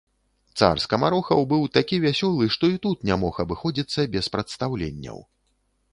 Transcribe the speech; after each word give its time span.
Цар 0.61 0.79
скамарохаў 0.85 1.43
быў 1.51 1.67
такі 1.77 1.99
вясёлы, 2.07 2.49
што 2.57 2.65
і 2.75 2.81
тут 2.85 2.97
не 3.11 3.15
мог 3.25 3.33
абыходзіцца 3.47 4.09
без 4.17 4.25
прадстаўленняў. 4.37 5.17